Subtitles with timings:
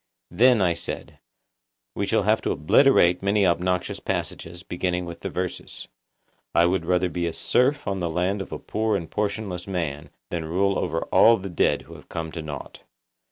[0.31, 1.19] Then, I said,
[1.95, 5.87] we shall have to obliterate many obnoxious passages, beginning with the verses,
[6.55, 10.09] 'I would rather be a serf on the land of a poor and portionless man
[10.31, 12.81] than rule over all the dead who have come to nought.